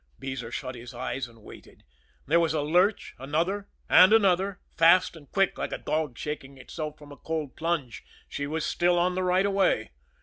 Beezer 0.17 0.49
shut 0.49 0.73
his 0.73 0.95
eyes 0.95 1.27
and 1.27 1.43
waited. 1.43 1.83
There 2.25 2.39
was 2.39 2.55
a 2.55 2.63
lurch, 2.63 3.13
another 3.19 3.69
and 3.87 4.11
another, 4.11 4.59
fast 4.75 5.15
and 5.15 5.31
quick 5.31 5.59
like 5.59 5.71
a 5.73 5.77
dog 5.77 6.17
shaking 6.17 6.57
itself 6.57 6.97
from 6.97 7.11
a 7.11 7.17
cold 7.17 7.55
plunge 7.55 8.03
she 8.27 8.47
was 8.47 8.65
still 8.65 8.97
on 8.97 9.13
the 9.13 9.21
right 9.21 9.45
of 9.45 9.53
way. 9.53 9.91